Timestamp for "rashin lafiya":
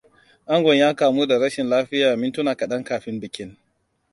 1.39-2.15